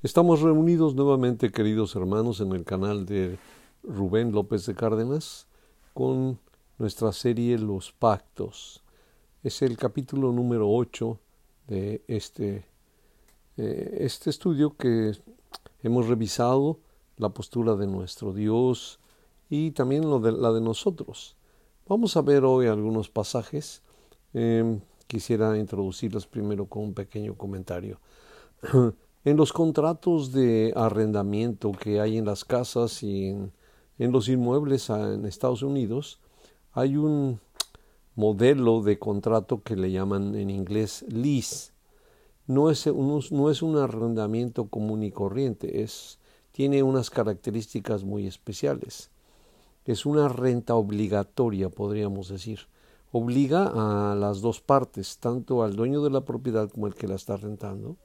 Estamos 0.00 0.42
reunidos 0.42 0.94
nuevamente, 0.94 1.50
queridos 1.50 1.96
hermanos, 1.96 2.40
en 2.40 2.52
el 2.52 2.64
canal 2.64 3.04
de 3.04 3.36
Rubén 3.82 4.30
López 4.30 4.64
de 4.64 4.76
Cárdenas 4.76 5.48
con 5.92 6.38
nuestra 6.78 7.10
serie 7.10 7.58
Los 7.58 7.90
Pactos. 7.90 8.84
Es 9.42 9.60
el 9.60 9.76
capítulo 9.76 10.30
número 10.30 10.70
8 10.70 11.18
de 11.66 12.04
este, 12.06 12.64
eh, 13.56 13.96
este 13.98 14.30
estudio 14.30 14.76
que 14.76 15.18
hemos 15.82 16.06
revisado 16.06 16.78
la 17.16 17.30
postura 17.30 17.74
de 17.74 17.88
nuestro 17.88 18.32
Dios 18.32 19.00
y 19.50 19.72
también 19.72 20.08
la 20.08 20.52
de 20.52 20.60
nosotros. 20.60 21.34
Vamos 21.88 22.16
a 22.16 22.22
ver 22.22 22.44
hoy 22.44 22.68
algunos 22.68 23.10
pasajes. 23.10 23.82
Eh, 24.32 24.78
quisiera 25.08 25.58
introducirlos 25.58 26.28
primero 26.28 26.66
con 26.66 26.84
un 26.84 26.94
pequeño 26.94 27.34
comentario. 27.34 27.98
En 29.24 29.36
los 29.36 29.52
contratos 29.52 30.32
de 30.32 30.72
arrendamiento 30.76 31.72
que 31.72 32.00
hay 32.00 32.18
en 32.18 32.24
las 32.24 32.44
casas 32.44 33.02
y 33.02 33.26
en, 33.28 33.52
los 34.12 34.28
inmuebles 34.28 34.90
en 34.90 35.26
Estados 35.26 35.62
Unidos, 35.62 36.20
hay 36.72 36.96
un 36.96 37.40
modelo 38.14 38.80
de 38.80 38.98
contrato 38.98 39.62
que 39.62 39.74
le 39.74 39.90
llaman 39.90 40.36
en 40.36 40.50
inglés 40.50 41.04
lease. 41.08 41.72
No 42.46 42.70
es, 42.70 42.86
no 42.86 43.50
es 43.50 43.62
un 43.62 43.76
arrendamiento 43.76 44.68
común 44.68 45.02
y 45.02 45.10
corriente, 45.10 45.82
es, 45.82 46.18
tiene 46.52 46.84
unas 46.84 47.10
características 47.10 48.04
muy 48.04 48.26
especiales. 48.26 49.10
Es 49.84 50.06
una 50.06 50.28
renta 50.28 50.76
obligatoria, 50.76 51.70
podríamos 51.70 52.28
decir. 52.28 52.60
Obliga 53.10 53.72
a 53.74 54.14
las 54.14 54.42
dos 54.42 54.60
partes, 54.60 55.18
tanto 55.18 55.64
al 55.64 55.74
dueño 55.74 56.02
de 56.02 56.10
la 56.10 56.24
propiedad 56.24 56.70
como 56.70 56.86
el 56.86 56.94
que 56.94 57.08
la 57.08 57.16
está 57.16 57.36
rentando, 57.36 57.96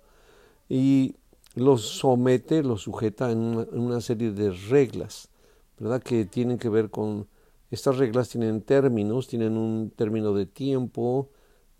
y 0.69 1.15
los 1.55 1.81
somete, 1.81 2.63
los 2.63 2.81
sujeta 2.81 3.31
en 3.31 3.39
una, 3.39 4.01
serie 4.01 4.31
de 4.31 4.51
reglas, 4.51 5.29
¿verdad? 5.77 6.01
Que 6.01 6.25
tienen 6.25 6.57
que 6.57 6.69
ver 6.69 6.89
con, 6.89 7.27
estas 7.69 7.97
reglas 7.97 8.29
tienen 8.29 8.61
términos, 8.61 9.27
tienen 9.27 9.57
un 9.57 9.91
término 9.95 10.33
de 10.33 10.45
tiempo, 10.45 11.29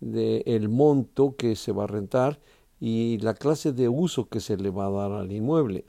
de 0.00 0.42
el 0.46 0.68
monto 0.68 1.34
que 1.36 1.56
se 1.56 1.72
va 1.72 1.84
a 1.84 1.88
rentar 1.88 2.40
y 2.80 3.18
la 3.18 3.34
clase 3.34 3.72
de 3.72 3.88
uso 3.88 4.28
que 4.28 4.40
se 4.40 4.56
le 4.56 4.70
va 4.70 4.86
a 4.86 4.90
dar 4.90 5.12
al 5.12 5.32
inmueble. 5.32 5.84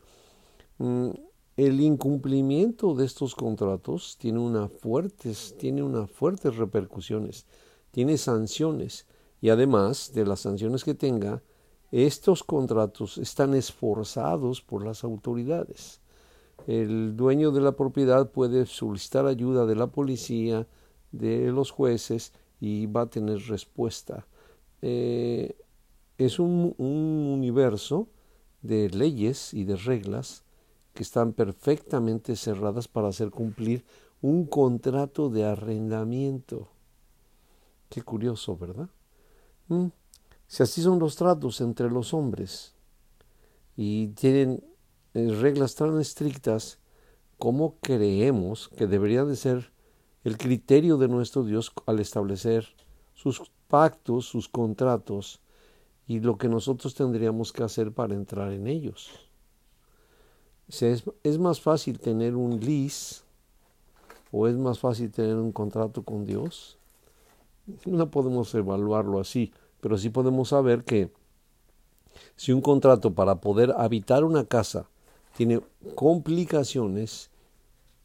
Mm, 0.77 1.09
el 1.57 1.79
incumplimiento 1.79 2.95
de 2.95 3.05
estos 3.05 3.33
contratos 3.33 4.17
tiene, 4.19 4.39
una 4.39 4.67
fuertes, 4.67 5.55
tiene 5.57 5.83
unas 5.83 6.11
fuertes 6.11 6.57
repercusiones, 6.57 7.45
tiene 7.91 8.17
sanciones 8.17 9.05
y 9.41 9.49
además 9.49 10.11
de 10.13 10.25
las 10.25 10.41
sanciones 10.41 10.83
que 10.83 10.93
tenga, 10.93 11.41
estos 11.91 12.44
contratos 12.44 13.17
están 13.17 13.53
esforzados 13.53 14.61
por 14.61 14.86
las 14.86 15.03
autoridades. 15.03 16.02
El 16.67 17.16
dueño 17.16 17.52
de 17.52 17.61
la 17.61 17.73
propiedad 17.73 18.31
puede 18.31 18.66
solicitar 18.66 19.25
ayuda 19.25 19.66
de 19.66 19.75
la 19.75 19.88
policía, 19.88 20.67
de 21.11 21.52
los 21.52 21.72
jueces 21.72 22.33
y 22.59 22.88
va 22.88 23.02
a 23.02 23.09
tener 23.09 23.39
respuesta. 23.47 24.25
Eh, 24.81 25.56
es 26.17 26.39
un, 26.39 26.73
un 26.78 27.31
universo 27.33 28.08
de 28.61 28.89
leyes 28.89 29.53
y 29.53 29.63
de 29.63 29.75
reglas 29.75 30.44
que 30.94 31.03
están 31.03 31.33
perfectamente 31.33 32.36
cerradas 32.36 32.88
para 32.88 33.09
hacer 33.09 33.30
cumplir 33.30 33.86
un 34.22 34.45
contrato 34.45 35.30
de 35.30 35.45
arrendamiento. 35.45 36.69
Qué 37.89 38.02
curioso, 38.02 38.58
¿verdad? 38.58 38.89
Mm. 39.67 39.88
Si 40.47 40.63
así 40.63 40.81
son 40.81 40.99
los 40.99 41.15
tratos 41.15 41.61
entre 41.61 41.89
los 41.89 42.13
hombres 42.13 42.73
y 43.75 44.09
tienen 44.09 44.63
eh, 45.13 45.35
reglas 45.39 45.75
tan 45.75 45.99
estrictas, 45.99 46.79
¿cómo 47.38 47.75
creemos 47.81 48.69
que 48.69 48.88
debería 48.88 49.25
de 49.25 49.35
ser 49.35 49.71
el 50.23 50.38
criterio 50.38 50.97
de 50.97 51.07
nuestro 51.07 51.43
Dios 51.43 51.71
al 51.85 52.00
establecer 52.00 52.67
sus 53.13 53.41
pactos, 53.67 54.25
sus 54.25 54.47
contratos 54.50 55.41
y 56.07 56.19
lo 56.19 56.38
que 56.38 56.47
nosotros 56.47 56.94
tendríamos 56.94 57.51
que 57.51 57.63
hacer 57.63 57.91
para 57.91 58.13
entrar 58.13 58.51
en 58.51 58.67
ellos? 58.67 59.25
es, 60.67 61.39
más 61.39 61.62
fácil 61.62 62.00
tener 62.00 62.35
un 62.35 62.59
lease 62.59 63.23
o 64.31 64.47
es 64.47 64.56
más 64.56 64.79
fácil 64.79 65.12
tener 65.12 65.35
un 65.35 65.51
contrato 65.51 66.03
con 66.03 66.25
Dios. 66.25 66.77
No 67.85 68.09
podemos 68.09 68.53
evaluarlo 68.53 69.19
así 69.19 69.51
pero 69.85 70.00
sí 70.00 70.09
podemos 70.09 70.50
saber 70.50 70.84
que 70.84 71.12
si 72.35 72.51
un 72.51 72.59
contrato 72.59 73.13
para 73.13 73.40
poder 73.40 73.72
habitar 73.78 74.23
una 74.23 74.44
casa 74.44 74.90
tiene 75.38 75.62
complicaciones, 75.94 77.29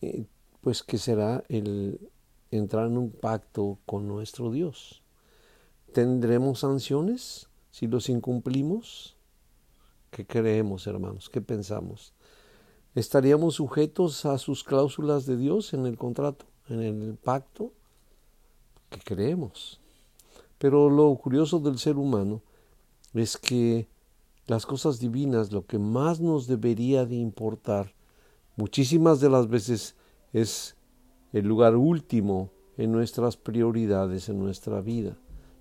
eh, 0.03 0.27
pues 0.61 0.83
que 0.83 0.99
será 0.99 1.43
el 1.49 1.99
entrar 2.51 2.87
en 2.89 2.99
un 2.99 3.11
pacto 3.11 3.79
con 3.87 4.07
nuestro 4.07 4.51
Dios. 4.51 5.03
¿Tendremos 5.95 6.59
sanciones 6.59 7.49
si 7.71 7.87
los 7.87 8.11
incumplimos? 8.11 9.17
¿Qué 10.11 10.27
creemos, 10.27 10.87
hermanos? 10.87 11.31
¿Qué 11.31 11.41
pensamos? 11.41 12.13
¿Estaríamos 12.95 13.55
sujetos 13.55 14.27
a 14.27 14.37
sus 14.37 14.65
cláusulas 14.65 15.25
de 15.25 15.39
Dios 15.39 15.73
en 15.73 15.87
el 15.87 15.97
contrato, 15.97 16.45
en 16.69 16.83
el 16.83 17.15
pacto? 17.15 17.73
¿Qué 18.91 19.01
creemos? 19.03 19.80
Pero 20.61 20.91
lo 20.91 21.17
curioso 21.17 21.59
del 21.59 21.79
ser 21.79 21.97
humano 21.97 22.43
es 23.15 23.39
que 23.39 23.89
las 24.47 24.67
cosas 24.67 25.01
divinas, 25.01 25.53
lo 25.53 25.65
que 25.65 25.79
más 25.79 26.21
nos 26.21 26.47
debería 26.47 27.07
de 27.07 27.17
importar, 27.17 27.95
muchísimas 28.57 29.21
de 29.21 29.31
las 29.31 29.49
veces 29.49 29.97
es 30.35 30.77
el 31.33 31.47
lugar 31.47 31.77
último 31.77 32.51
en 32.77 32.93
nuestras 32.93 33.39
prioridades, 33.39 34.29
en 34.29 34.39
nuestra 34.39 34.83
vida, 34.83 35.17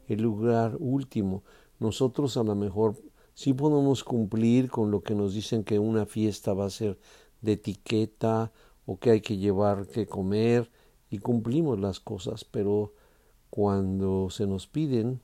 el 0.10 0.22
lugar 0.22 0.76
último. 0.82 1.44
Nosotros 1.80 2.36
a 2.36 2.44
lo 2.44 2.56
mejor 2.56 2.98
sí 3.34 3.54
podemos 3.54 4.04
cumplir 4.04 4.70
con 4.70 4.92
lo 4.92 5.02
que 5.02 5.16
nos 5.16 5.34
dicen 5.34 5.64
que 5.64 5.80
una 5.80 6.08
fiesta 6.08 6.54
va 6.54 6.66
a 6.66 6.70
ser 6.70 7.00
de 7.40 7.54
etiqueta 7.54 8.52
o 8.86 9.00
que 9.00 9.12
hay 9.12 9.22
que 9.22 9.38
llevar 9.38 9.88
que 9.88 10.08
comer 10.08 10.70
y 11.10 11.20
cumplimos 11.20 11.80
las 11.80 12.02
cosas, 12.02 12.44
pero 12.44 12.92
cuando 13.50 14.30
se 14.30 14.48
nos 14.48 14.68
piden, 14.68 15.22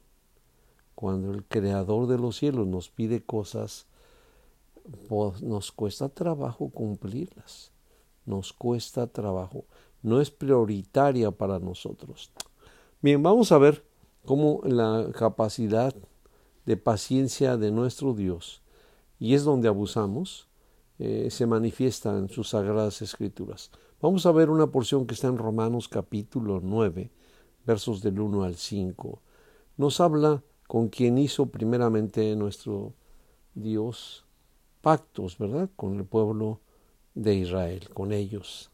cuando 0.96 1.32
el 1.32 1.44
creador 1.44 2.08
de 2.08 2.18
los 2.18 2.38
cielos 2.38 2.68
nos 2.68 2.90
pide 2.90 3.24
cosas, 3.24 3.86
pues 5.10 5.42
nos 5.42 5.72
cuesta 5.72 6.10
trabajo 6.10 6.70
cumplirlas, 6.70 7.72
nos 8.26 8.54
cuesta 8.54 9.08
trabajo, 9.08 9.66
no 10.02 10.22
es 10.22 10.32
prioritaria 10.32 11.32
para 11.32 11.60
nosotros. 11.60 12.32
Bien, 13.02 13.22
vamos 13.22 13.52
a 13.52 13.58
ver 13.58 13.84
cómo 14.26 14.62
la 14.64 15.10
capacidad 15.14 15.94
de 16.66 16.78
paciencia 16.78 17.58
de 17.58 17.72
nuestro 17.72 18.14
Dios, 18.14 18.62
y 19.20 19.34
es 19.34 19.44
donde 19.44 19.68
abusamos, 19.68 20.48
eh, 20.98 21.28
se 21.30 21.46
manifiesta 21.46 22.18
en 22.18 22.30
sus 22.30 22.50
sagradas 22.50 23.02
escrituras. 23.02 23.70
Vamos 24.02 24.26
a 24.26 24.32
ver 24.32 24.50
una 24.50 24.68
porción 24.68 25.06
que 25.06 25.14
está 25.14 25.28
en 25.28 25.38
Romanos 25.38 25.90
capítulo 25.90 26.62
9, 26.64 27.12
versos 27.66 28.02
del 28.02 28.20
1 28.20 28.44
al 28.44 28.56
5, 28.56 29.22
nos 29.78 30.00
habla 30.00 30.44
con 30.68 30.90
quien 30.90 31.18
hizo 31.18 31.48
primeramente 31.48 32.36
nuestro 32.36 32.94
Dios 33.54 34.26
pactos, 34.82 35.38
¿verdad? 35.38 35.70
Con 35.76 35.98
el 35.98 36.06
pueblo 36.06 36.60
de 37.16 37.36
Israel, 37.36 37.90
con 37.94 38.12
ellos. 38.12 38.70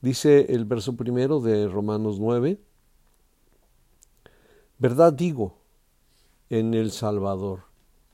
Dice 0.00 0.52
el 0.52 0.64
verso 0.64 0.96
primero 0.96 1.40
de 1.40 1.68
Romanos 1.68 2.18
9, 2.18 2.60
verdad 4.78 5.12
digo 5.12 5.58
en 6.50 6.74
el 6.74 6.90
Salvador, 6.90 7.60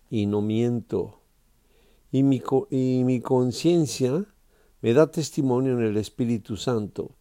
y 0.08 0.26
no 0.26 0.42
miento, 0.42 1.20
y 2.12 2.22
mi, 2.22 2.42
y 2.70 3.04
mi 3.04 3.20
conciencia 3.20 4.26
me 4.82 4.92
da 4.92 5.10
testimonio 5.10 5.72
en 5.72 5.84
el 5.84 5.96
Espíritu 5.96 6.56
Santo, 6.56 7.12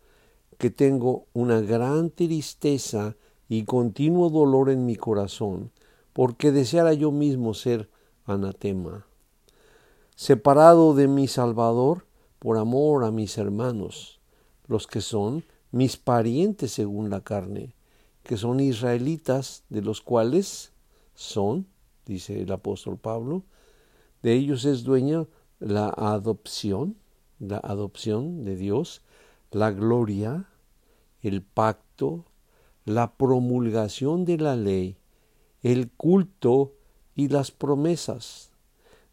que 0.59 0.69
tengo 0.69 1.25
una 1.33 1.61
gran 1.61 2.11
tristeza 2.11 3.15
y 3.47 3.63
continuo 3.63 4.29
dolor 4.29 4.69
en 4.69 4.85
mi 4.85 4.97
corazón, 4.97 5.71
porque 6.11 6.51
deseara 6.51 6.93
yo 6.93 7.11
mismo 7.11 7.53
ser 7.53 7.89
anatema, 8.25 9.07
separado 10.15 10.93
de 10.95 11.07
mi 11.07 11.29
Salvador 11.29 12.05
por 12.39 12.57
amor 12.57 13.05
a 13.05 13.11
mis 13.11 13.37
hermanos, 13.37 14.19
los 14.67 14.85
que 14.85 14.99
son 14.99 15.45
mis 15.71 15.95
parientes 15.95 16.73
según 16.73 17.09
la 17.09 17.21
carne, 17.21 17.73
que 18.23 18.35
son 18.35 18.59
israelitas, 18.59 19.63
de 19.69 19.81
los 19.81 20.01
cuales 20.01 20.73
son, 21.15 21.67
dice 22.05 22.41
el 22.41 22.51
apóstol 22.51 22.97
Pablo, 22.97 23.43
de 24.23 24.33
ellos 24.33 24.65
es 24.65 24.83
dueña 24.83 25.25
la 25.59 25.87
adopción, 25.87 26.97
la 27.39 27.59
adopción 27.59 28.43
de 28.43 28.57
Dios, 28.57 29.01
la 29.51 29.71
gloria, 29.71 30.48
el 31.21 31.41
pacto, 31.41 32.25
la 32.85 33.13
promulgación 33.15 34.25
de 34.25 34.37
la 34.37 34.55
ley, 34.55 34.97
el 35.61 35.91
culto 35.91 36.73
y 37.15 37.27
las 37.27 37.51
promesas. 37.51 38.51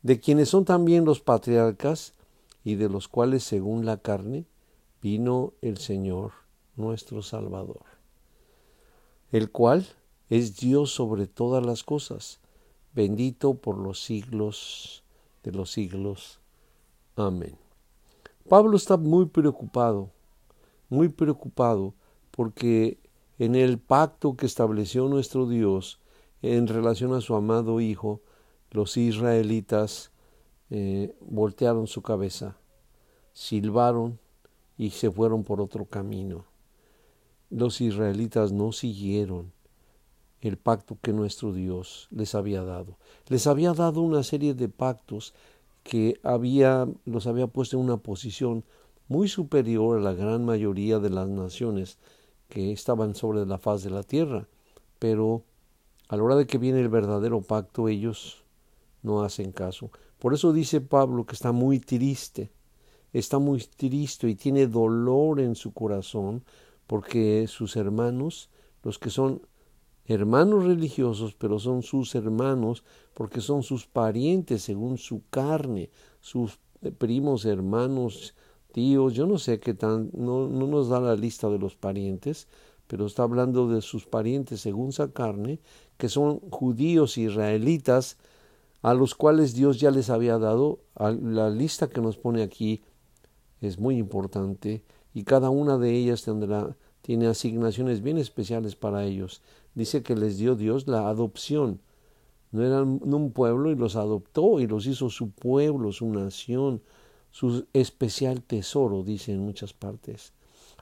de 0.03 0.21
quienes 0.21 0.51
son 0.51 0.65
también 0.65 1.05
los 1.05 1.21
patriarcas 1.21 2.13
y 2.63 2.77
de 2.77 2.89
los 2.89 3.09
cuales 3.09 3.43
según 3.43 3.85
la 3.85 3.97
carne 3.97 4.47
vino 5.03 5.53
el 5.63 5.79
Señor 5.79 6.33
nuestro 6.77 7.23
Salvador, 7.23 7.83
el 9.33 9.51
cual 9.51 9.87
es 10.31 10.57
Dios 10.59 10.93
sobre 10.93 11.27
todas 11.27 11.67
las 11.67 11.83
cosas, 11.83 12.39
bendito 12.95 13.55
por 13.55 13.79
los 13.79 14.01
siglos 14.03 15.03
de 15.43 15.53
los 15.53 15.73
siglos. 15.73 16.39
Amén. 17.17 17.57
Pablo 18.49 18.77
está 18.77 18.97
muy 18.97 19.27
preocupado, 19.27 20.11
muy 20.89 21.09
preocupado 21.09 21.95
porque 22.31 22.99
en 23.39 23.55
el 23.55 23.79
pacto 23.79 24.37
que 24.37 24.47
estableció 24.47 25.09
nuestro 25.09 25.49
Dios 25.49 26.01
en 26.43 26.67
relación 26.67 27.15
a 27.15 27.21
su 27.21 27.35
amado 27.35 27.81
Hijo, 27.81 28.21
los 28.71 28.97
israelitas 28.97 30.11
eh, 30.71 31.15
voltearon 31.21 31.87
su 31.87 32.03
cabeza, 32.03 32.57
silbaron 33.33 34.19
y 34.77 34.91
se 34.91 35.11
fueron 35.11 35.45
por 35.45 35.61
otro 35.61 35.85
camino. 35.87 36.45
Los 37.51 37.81
israelitas 37.81 38.53
no 38.53 38.73
siguieron 38.73 39.53
el 40.41 40.57
pacto 40.57 40.99
que 41.01 41.13
nuestro 41.13 41.53
Dios 41.53 42.09
les 42.11 42.35
había 42.35 42.63
dado. 42.63 42.99
Les 43.29 43.47
había 43.47 43.73
dado 43.73 44.03
una 44.03 44.23
serie 44.23 44.55
de 44.55 44.69
pactos 44.69 45.35
que 45.83 46.19
había, 46.23 46.89
los 47.05 47.27
había 47.27 47.47
puesto 47.47 47.77
en 47.77 47.85
una 47.85 47.97
posición 47.97 48.65
muy 49.09 49.29
superior 49.29 49.99
a 49.99 50.01
la 50.01 50.15
gran 50.15 50.45
mayoría 50.45 50.99
de 50.99 51.11
las 51.11 51.29
naciones 51.29 51.99
que 52.49 52.73
estaban 52.73 53.15
sobre 53.15 53.45
la 53.47 53.59
faz 53.59 53.83
de 53.83 53.91
la 53.91 54.03
tierra. 54.03 54.49
Pero 54.99 55.45
a 56.09 56.17
la 56.17 56.23
hora 56.23 56.37
de 56.37 56.47
que 56.47 56.59
viene 56.59 56.81
el 56.81 56.89
verdadero 56.89 57.41
pacto, 57.41 57.89
ellos 57.89 58.45
no 59.03 59.23
hacen 59.23 59.53
caso. 59.53 59.91
Por 60.19 60.35
eso 60.35 60.53
dice 60.53 60.81
Pablo 60.81 61.27
que 61.27 61.35
está 61.35 61.53
muy 61.53 61.81
triste, 61.81 62.51
está 63.13 63.39
muy 63.39 63.61
triste 63.61 64.29
y 64.29 64.35
tiene 64.35 64.67
dolor 64.67 65.41
en 65.41 65.55
su 65.55 65.73
corazón 65.73 66.45
porque 66.87 67.47
sus 67.49 67.77
hermanos, 67.77 68.51
los 68.83 68.99
que 68.99 69.11
son 69.11 69.43
hermanos 70.05 70.65
religiosos, 70.65 71.35
pero 71.35 71.59
son 71.59 71.83
sus 71.83 72.15
hermanos 72.15 72.85
porque 73.15 73.41
son 73.41 73.63
sus 73.63 73.87
parientes 73.87 74.63
según 74.63 74.99
su 74.99 75.23
carne, 75.31 75.91
sus 76.21 76.59
primos, 76.99 77.45
hermanos, 77.45 78.35
yo 78.77 79.27
no 79.27 79.39
sé 79.39 79.59
qué 79.59 79.75
tan, 79.75 80.11
no, 80.13 80.49
no 80.49 80.67
nos 80.67 80.89
da 80.89 81.01
la 81.01 81.17
lista 81.17 81.49
de 81.49 81.59
los 81.59 81.77
parientes, 81.77 82.47
pero 82.87 83.07
está 83.07 83.23
hablando 83.23 83.69
de 83.69 83.81
sus 83.81 84.07
parientes 84.07 84.61
según 84.61 84.93
su 84.93 85.11
carne, 85.13 85.61
que 85.97 86.09
son 86.09 86.41
judíos 86.51 87.17
israelitas, 87.19 88.19
a 88.83 88.95
los 88.95 89.15
cuales 89.15 89.55
Dios 89.55 89.81
ya 89.81 89.91
les 89.91 90.11
había 90.11 90.39
dado, 90.39 90.81
la 90.99 91.51
lista 91.51 91.89
que 91.89 92.01
nos 92.01 92.19
pone 92.19 92.43
aquí 92.43 92.83
es 93.61 93.79
muy 93.79 93.97
importante 93.97 94.85
y 95.15 95.25
cada 95.25 95.51
una 95.51 95.79
de 95.79 95.93
ellas 95.93 96.23
tendrá 96.23 96.77
tiene 97.07 97.29
asignaciones 97.29 98.03
bien 98.03 98.19
especiales 98.19 98.75
para 98.75 99.05
ellos. 99.05 99.41
Dice 99.77 100.03
que 100.03 100.17
les 100.17 100.39
dio 100.39 100.57
Dios 100.57 100.89
la 100.89 101.09
adopción. 101.09 101.81
No 102.51 102.65
eran 102.65 103.01
un 103.01 103.31
pueblo 103.31 103.71
y 103.71 103.77
los 103.77 103.95
adoptó 103.95 104.59
y 104.59 104.67
los 104.67 104.87
hizo 104.87 105.09
su 105.09 105.31
pueblo, 105.31 105.93
su 105.93 106.07
nación, 106.07 106.83
su 107.37 107.67
especial 107.75 108.41
tesoro, 108.41 109.03
dice 109.03 109.31
en 109.31 109.41
muchas 109.41 109.75
partes, 109.75 110.33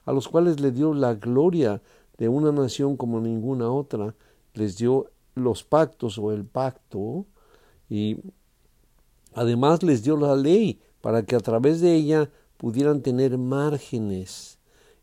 a 0.05 0.13
los 0.13 0.29
cuales 0.29 0.61
le 0.61 0.71
dio 0.71 0.93
la 0.93 1.13
gloria 1.13 1.81
de 2.17 2.29
una 2.29 2.53
nación 2.53 2.95
como 2.95 3.19
ninguna 3.19 3.69
otra, 3.69 4.15
les 4.53 4.77
dio 4.77 5.11
los 5.33 5.65
pactos 5.65 6.17
o 6.17 6.31
el 6.31 6.45
pacto 6.45 7.25
y 7.89 8.19
además 9.33 9.83
les 9.83 10.01
dio 10.01 10.15
la 10.15 10.37
ley 10.37 10.79
para 11.01 11.25
que 11.25 11.35
a 11.35 11.41
través 11.41 11.81
de 11.81 11.93
ella 11.93 12.31
pudieran 12.55 13.01
tener 13.01 13.37
márgenes 13.37 14.57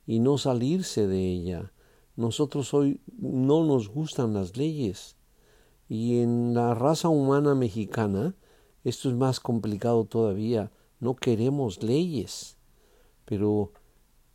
y 0.07 0.21
no 0.21 0.39
salirse 0.39 1.07
de 1.07 1.21
ella. 1.21 1.71
Nosotros 2.17 2.73
hoy 2.73 2.99
no 3.19 3.67
nos 3.67 3.91
gustan 3.91 4.33
las 4.33 4.57
leyes 4.57 5.17
y 5.87 6.21
en 6.21 6.55
la 6.55 6.73
raza 6.73 7.11
humana 7.11 7.55
mexicana 7.55 8.35
esto 8.85 9.11
es 9.11 9.17
más 9.17 9.39
complicado 9.39 10.07
todavía. 10.07 10.71
No 11.03 11.17
queremos 11.17 11.83
leyes, 11.83 12.57
pero 13.25 13.73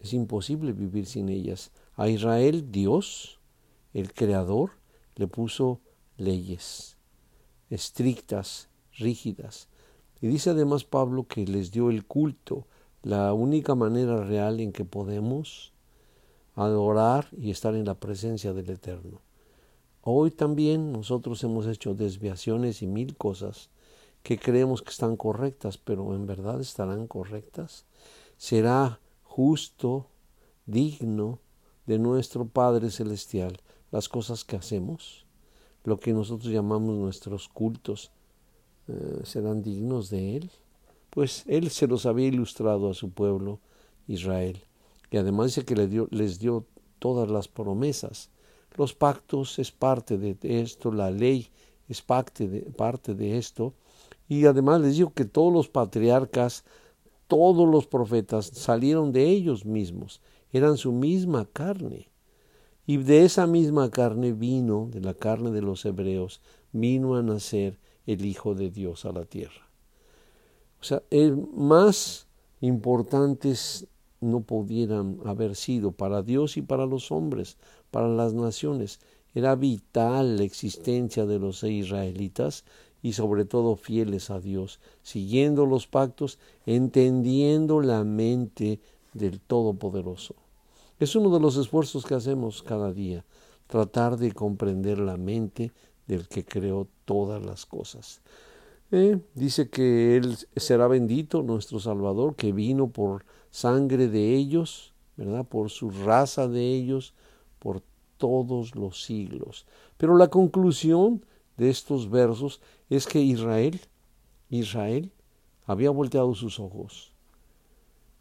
es 0.01 0.11
imposible 0.11 0.73
vivir 0.73 1.05
sin 1.05 1.29
ellas. 1.29 1.71
A 1.95 2.09
Israel 2.09 2.73
Dios, 2.73 3.39
el 3.93 4.13
Creador, 4.13 4.71
le 5.15 5.27
puso 5.27 5.79
leyes 6.17 6.97
estrictas, 7.69 8.67
rígidas. 8.97 9.69
Y 10.19 10.27
dice 10.27 10.49
además 10.49 10.83
Pablo 10.83 11.25
que 11.25 11.45
les 11.45 11.71
dio 11.71 11.89
el 11.89 12.05
culto, 12.05 12.67
la 13.01 13.31
única 13.31 13.73
manera 13.73 14.25
real 14.25 14.59
en 14.59 14.73
que 14.73 14.83
podemos 14.83 15.71
adorar 16.53 17.29
y 17.31 17.49
estar 17.49 17.75
en 17.75 17.85
la 17.85 17.95
presencia 17.95 18.51
del 18.51 18.71
Eterno. 18.71 19.21
Hoy 20.01 20.31
también 20.31 20.91
nosotros 20.91 21.41
hemos 21.45 21.65
hecho 21.65 21.95
desviaciones 21.95 22.81
y 22.81 22.87
mil 22.87 23.15
cosas 23.15 23.69
que 24.27 24.37
creemos 24.37 24.81
que 24.81 24.89
están 24.89 25.15
correctas, 25.15 25.77
pero 25.77 26.13
en 26.13 26.27
verdad 26.27 26.59
estarán 26.59 27.07
correctas. 27.07 27.85
Será 28.37 28.99
justo, 29.23 30.07
digno 30.65 31.39
de 31.85 31.97
nuestro 31.97 32.45
Padre 32.45 32.91
Celestial 32.91 33.61
las 33.91 34.09
cosas 34.09 34.43
que 34.43 34.57
hacemos, 34.57 35.25
lo 35.85 35.97
que 35.97 36.11
nosotros 36.11 36.51
llamamos 36.51 36.97
nuestros 36.97 37.47
cultos, 37.47 38.11
eh, 38.89 39.21
serán 39.23 39.61
dignos 39.61 40.09
de 40.09 40.35
Él 40.35 40.51
pues 41.17 41.45
él 41.47 41.71
se 41.71 41.87
los 41.87 42.05
había 42.05 42.27
ilustrado 42.27 42.91
a 42.91 42.93
su 42.93 43.09
pueblo 43.09 43.59
Israel. 44.07 44.61
Y 45.09 45.17
además 45.17 45.47
dice 45.47 45.65
que 45.65 45.75
les 45.75 45.89
dio, 45.89 46.07
les 46.11 46.37
dio 46.37 46.65
todas 46.99 47.27
las 47.27 47.47
promesas. 47.47 48.29
Los 48.75 48.93
pactos 48.93 49.57
es 49.57 49.71
parte 49.71 50.19
de 50.19 50.37
esto, 50.43 50.91
la 50.91 51.09
ley 51.09 51.47
es 51.89 52.03
parte 52.03 52.47
de, 52.47 52.61
parte 52.61 53.15
de 53.15 53.39
esto. 53.39 53.73
Y 54.27 54.45
además 54.45 54.81
les 54.81 54.97
digo 54.97 55.13
que 55.13 55.25
todos 55.25 55.53
los 55.53 55.69
patriarcas, 55.69 56.63
todos 57.27 57.67
los 57.69 57.87
profetas 57.87 58.47
salieron 58.47 59.11
de 59.11 59.29
ellos 59.29 59.65
mismos, 59.65 60.21
eran 60.51 60.77
su 60.77 60.91
misma 60.91 61.45
carne. 61.51 62.09
Y 62.85 62.97
de 62.97 63.25
esa 63.25 63.47
misma 63.47 63.91
carne 63.91 64.31
vino, 64.31 64.87
de 64.91 65.01
la 65.01 65.13
carne 65.13 65.51
de 65.51 65.61
los 65.61 65.85
hebreos, 65.85 66.41
vino 66.71 67.15
a 67.15 67.23
nacer 67.23 67.79
el 68.05 68.25
Hijo 68.25 68.55
de 68.55 68.69
Dios 68.69 69.05
a 69.05 69.11
la 69.11 69.25
tierra. 69.25 69.67
O 70.79 70.83
sea, 70.83 71.03
más 71.53 72.27
importantes 72.61 73.87
no 74.21 74.41
pudieran 74.41 75.19
haber 75.25 75.55
sido 75.55 75.91
para 75.91 76.23
Dios 76.23 76.57
y 76.57 76.61
para 76.61 76.85
los 76.85 77.11
hombres, 77.11 77.57
para 77.91 78.07
las 78.07 78.33
naciones. 78.33 78.99
Era 79.33 79.55
vital 79.55 80.37
la 80.37 80.43
existencia 80.43 81.25
de 81.25 81.39
los 81.39 81.63
israelitas 81.63 82.63
y 83.07 83.13
sobre 83.13 83.45
todo 83.45 83.77
fieles 83.77 84.29
a 84.29 84.41
Dios, 84.41 84.81
siguiendo 85.01 85.65
los 85.65 85.87
pactos, 85.87 86.39
entendiendo 86.65 87.79
la 87.79 88.03
mente 88.03 88.81
del 89.13 89.39
Todopoderoso. 89.39 90.35
Es 90.99 91.15
uno 91.15 91.33
de 91.33 91.39
los 91.39 91.55
esfuerzos 91.55 92.05
que 92.05 92.15
hacemos 92.15 92.61
cada 92.61 92.91
día, 92.91 93.23
tratar 93.67 94.17
de 94.17 94.33
comprender 94.33 94.99
la 94.99 95.15
mente 95.15 95.71
del 96.05 96.27
que 96.27 96.43
creó 96.43 96.89
todas 97.05 97.41
las 97.45 97.65
cosas. 97.65 98.19
Eh, 98.91 99.21
dice 99.35 99.69
que 99.69 100.17
Él 100.17 100.35
será 100.57 100.89
bendito, 100.89 101.43
nuestro 101.43 101.79
Salvador, 101.79 102.35
que 102.35 102.51
vino 102.51 102.89
por 102.89 103.23
sangre 103.51 104.09
de 104.09 104.35
ellos, 104.35 104.93
¿verdad? 105.15 105.45
Por 105.45 105.69
su 105.69 105.91
raza 105.91 106.49
de 106.49 106.75
ellos, 106.75 107.13
por 107.59 107.81
todos 108.17 108.75
los 108.75 109.01
siglos. 109.05 109.65
Pero 109.95 110.17
la 110.17 110.27
conclusión 110.27 111.21
de 111.57 111.69
estos 111.69 112.09
versos 112.09 112.61
es 112.89 113.07
que 113.07 113.19
Israel, 113.19 113.81
Israel, 114.49 115.11
había 115.65 115.91
volteado 115.91 116.33
sus 116.35 116.59
ojos. 116.59 117.13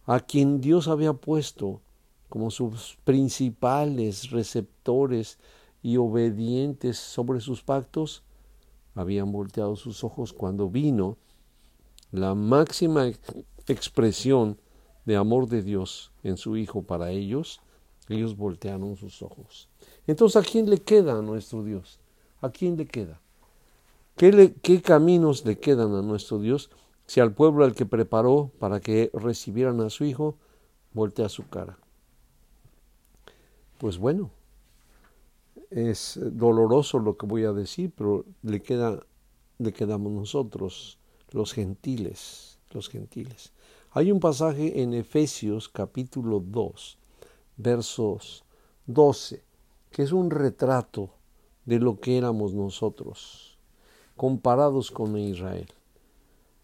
A 0.04 0.20
quien 0.20 0.61
Dios 0.61 0.88
había 0.88 1.12
puesto 1.12 1.80
como 2.28 2.50
sus 2.50 2.99
principales 3.04 4.30
receptores 4.30 5.38
y 5.82 5.96
obedientes 5.96 6.99
sobre 6.99 7.40
sus 7.40 7.62
pactos, 7.62 8.25
habían 8.94 9.30
volteado 9.30 9.76
sus 9.76 10.02
ojos 10.02 10.32
cuando 10.32 10.68
vino 10.68 11.16
la 12.11 12.35
máxima 12.35 13.11
expresión 13.68 14.58
de 15.04 15.16
amor 15.16 15.49
de 15.49 15.62
Dios 15.62 16.12
en 16.23 16.37
su 16.37 16.56
Hijo 16.56 16.82
para 16.82 17.11
ellos, 17.11 17.61
ellos 18.08 18.37
voltearon 18.37 18.96
sus 18.96 19.23
ojos. 19.23 19.68
Entonces, 20.06 20.37
¿a 20.37 20.49
quién 20.49 20.68
le 20.68 20.78
queda 20.78 21.18
a 21.18 21.23
nuestro 21.23 21.62
Dios? 21.62 22.00
¿A 22.40 22.50
quién 22.50 22.76
le 22.76 22.87
queda? 22.87 23.20
¿Qué, 24.16 24.54
¿Qué, 24.62 24.80
caminos 24.80 25.44
le 25.44 25.58
quedan 25.58 25.94
a 25.94 26.00
nuestro 26.00 26.38
Dios 26.38 26.70
si 27.06 27.20
al 27.20 27.35
pueblo 27.35 27.64
al 27.64 27.75
que 27.75 27.85
preparó 27.85 28.50
para 28.58 28.80
que 28.80 29.11
recibieran 29.12 29.80
a 29.82 29.90
su 29.90 30.04
Hijo 30.04 30.37
voltea 30.94 31.28
su 31.28 31.46
cara? 31.49 31.78
Pues 33.76 33.99
bueno, 33.99 34.30
es 35.70 36.18
doloroso 36.32 36.99
lo 36.99 37.18
que 37.18 37.26
voy 37.26 37.44
a 37.44 37.52
decir, 37.52 37.92
pero 37.94 38.25
le, 38.42 38.62
queda, 38.62 39.00
le 39.58 39.75
quedamos 39.75 40.11
nosotros, 40.12 40.99
los 41.32 41.52
gentiles, 41.52 42.58
los 42.70 42.88
gentiles. 42.88 43.52
Hay 43.90 44.11
un 44.12 44.20
pasaje 44.20 44.82
en 44.82 44.94
Efesios 44.94 45.68
capítulo 45.68 46.40
2, 46.40 46.99
versos 47.58 48.44
12, 48.87 49.44
que 49.90 50.02
es 50.02 50.12
un 50.12 50.30
retrato 50.30 51.11
de 51.66 51.80
lo 51.80 52.00
que 52.00 52.16
éramos 52.16 52.54
nosotros, 52.54 53.56
comparados 54.16 54.90
con 54.90 55.16
Israel. 55.18 55.68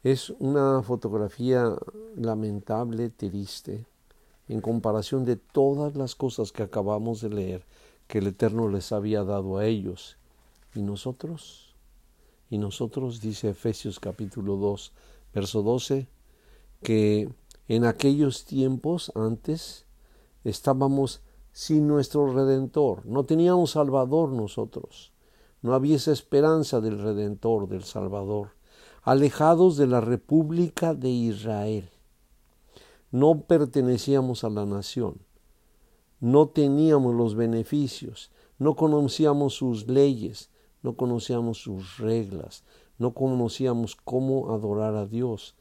Es 0.03 0.31
una 0.39 0.83
fotografía 0.83 1.77
lamentable, 2.17 3.11
triste, 3.11 3.87
en 4.49 4.61
comparación 4.61 5.25
de 5.25 5.37
todas 5.37 5.95
las 5.95 6.15
cosas 6.15 6.51
que 6.51 6.63
acabamos 6.63 7.21
de 7.21 7.31
leer 7.31 7.65
que 8.09 8.19
el 8.19 8.27
Eterno 8.27 8.69
les 8.69 8.93
había 8.93 9.23
dado 9.23 9.59
a 9.59 9.67
ellos. 9.67 10.17
¿Y 10.75 10.83
nosotros? 10.83 11.75
Y 12.51 12.59
nosotros, 12.59 13.21
dice 13.21 13.51
Efesios 13.51 14.01
capítulo 14.01 14.57
2, 14.57 14.93
verso 15.35 15.63
12, 15.63 16.09
que 16.83 17.33
en 17.69 17.85
aquellos 17.85 18.45
tiempos 18.45 19.13
antes 19.15 19.87
estábamos 20.45 21.21
sin 21.53 21.87
nuestro 21.87 22.33
Redentor, 22.33 23.07
no 23.07 23.25
teníamos 23.25 23.73
Salvador 23.73 24.31
nosotros, 24.31 25.12
no 25.63 25.75
había 25.75 25.97
esa 25.97 26.13
esperanza 26.13 26.81
del 26.81 27.01
Redentor, 27.01 27.69
del 27.69 27.85
Salvador, 27.85 28.51
alejados 29.03 29.77
de 29.77 29.87
la 29.87 30.01
República 30.01 30.95
de 30.95 31.09
Israel. 31.09 31.89
No 33.11 33.43
pertenecíamos 33.43 34.45
a 34.45 34.51
la 34.51 34.67
nación, 34.67 35.21
no 36.21 36.49
teníamos 36.49 37.15
los 37.15 37.35
beneficios, 37.35 38.31
no 38.59 38.75
conocíamos 38.75 39.55
sus 39.55 39.89
leyes, 39.89 40.51
no 40.83 40.97
conocíamos 40.97 41.59
sus 41.59 41.99
reglas, 41.99 42.65
no 42.99 43.13
conocíamos 43.13 43.97
cómo 43.97 44.53
adorar 44.53 44.95
a 44.95 45.07
Dios, 45.07 45.55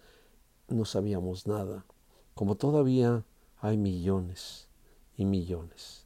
no 0.68 0.86
sabíamos 0.86 1.48
nada, 1.48 1.86
como 2.34 2.56
todavía 2.56 3.26
hay 3.60 3.78
millones 3.78 4.68
y 5.16 5.26
millones. 5.26 6.01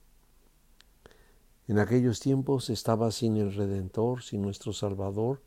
En 1.67 1.79
aquellos 1.79 2.19
tiempos 2.19 2.69
estaba 2.69 3.09
sin 3.09 3.37
el 3.37 3.51
Redentor, 3.51 4.21
sin 4.21 4.43
nuestro 4.43 4.71
Salvador, 4.71 5.41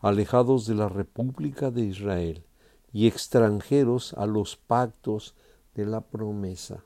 alejados 0.00 0.66
de 0.66 0.74
la 0.74 0.88
República 0.88 1.70
de 1.70 1.82
Israel 1.82 2.44
y 2.90 3.06
extranjeros 3.06 4.14
a 4.14 4.24
los 4.24 4.56
pactos 4.56 5.34
de 5.74 5.84
la 5.84 6.00
promesa, 6.00 6.84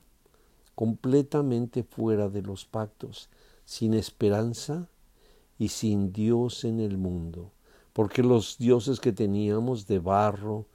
completamente 0.75 1.85
fuera 1.85 2.29
de 2.29 2.43
los 2.43 2.65
pactos, 2.65 3.31
sin 3.65 3.95
esperanza 3.95 4.89
y 5.59 5.69
sin 5.69 6.13
Dios 6.13 6.65
en 6.65 6.81
el 6.81 6.99
mundo, 6.99 7.53
porque 7.93 8.25
los 8.25 8.59
dioses 8.59 8.99
que 8.99 9.13
teníamos 9.13 9.87
de 9.87 10.01
barro, 10.01 10.67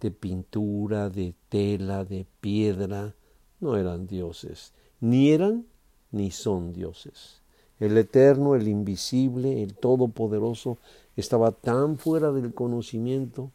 de 0.00 0.10
pintura, 0.10 1.10
de 1.10 1.34
tela, 1.50 2.06
de 2.06 2.26
piedra, 2.40 3.14
no 3.60 3.76
eran 3.76 4.06
dioses, 4.06 4.72
ni 5.00 5.32
eran 5.32 5.66
ni 6.12 6.30
son 6.30 6.72
dioses. 6.72 7.41
El 7.82 7.98
eterno, 7.98 8.54
el 8.54 8.68
invisible, 8.68 9.60
el 9.60 9.74
todopoderoso, 9.74 10.78
estaba 11.16 11.50
tan 11.50 11.98
fuera 11.98 12.30
del 12.30 12.54
conocimiento. 12.54 13.50